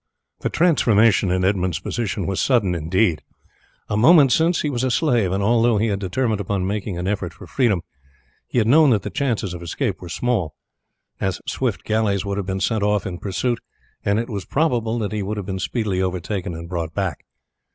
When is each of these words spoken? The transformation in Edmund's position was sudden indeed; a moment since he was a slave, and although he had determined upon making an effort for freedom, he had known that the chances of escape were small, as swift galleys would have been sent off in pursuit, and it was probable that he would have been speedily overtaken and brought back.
The 0.39 0.49
transformation 0.49 1.29
in 1.29 1.45
Edmund's 1.45 1.77
position 1.77 2.25
was 2.25 2.41
sudden 2.41 2.73
indeed; 2.73 3.21
a 3.87 3.95
moment 3.95 4.31
since 4.31 4.61
he 4.61 4.69
was 4.71 4.83
a 4.83 4.89
slave, 4.89 5.31
and 5.31 5.43
although 5.43 5.77
he 5.77 5.89
had 5.89 5.99
determined 5.99 6.41
upon 6.41 6.65
making 6.65 6.97
an 6.97 7.07
effort 7.07 7.35
for 7.35 7.45
freedom, 7.45 7.83
he 8.47 8.57
had 8.57 8.65
known 8.65 8.89
that 8.89 9.03
the 9.03 9.11
chances 9.11 9.53
of 9.53 9.61
escape 9.61 10.01
were 10.01 10.09
small, 10.09 10.55
as 11.19 11.39
swift 11.45 11.83
galleys 11.83 12.25
would 12.25 12.37
have 12.37 12.47
been 12.47 12.59
sent 12.59 12.81
off 12.81 13.05
in 13.05 13.19
pursuit, 13.19 13.59
and 14.03 14.17
it 14.17 14.27
was 14.27 14.43
probable 14.43 14.97
that 14.97 15.11
he 15.11 15.21
would 15.21 15.37
have 15.37 15.45
been 15.45 15.59
speedily 15.59 16.01
overtaken 16.01 16.55
and 16.55 16.67
brought 16.67 16.95
back. 16.95 17.23